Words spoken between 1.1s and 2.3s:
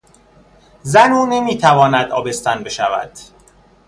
او نمیتواند